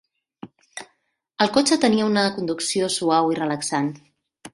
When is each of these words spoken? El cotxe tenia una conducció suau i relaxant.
El 1.45 1.51
cotxe 1.57 1.77
tenia 1.83 2.07
una 2.13 2.23
conducció 2.39 2.89
suau 2.95 3.31
i 3.35 3.37
relaxant. 3.41 3.93